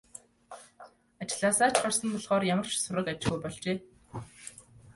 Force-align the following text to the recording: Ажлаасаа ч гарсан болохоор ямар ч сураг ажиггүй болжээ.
Ажлаасаа 1.21 1.69
ч 1.73 1.77
гарсан 1.83 2.09
болохоор 2.13 2.43
ямар 2.53 2.67
ч 2.71 2.73
сураг 2.79 3.07
ажиггүй 3.09 3.39
болжээ. 3.43 3.77